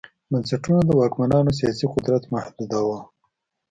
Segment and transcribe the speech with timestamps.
[0.31, 2.99] بنسټونه د واکمنانو سیاسي قدرت محدوداوه